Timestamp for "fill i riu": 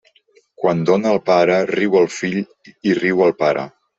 2.15-3.25